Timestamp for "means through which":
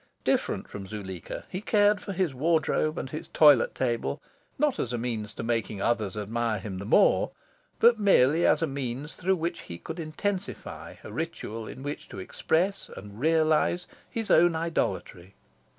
8.65-9.59